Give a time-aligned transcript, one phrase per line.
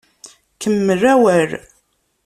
[0.61, 1.51] Kemmel awal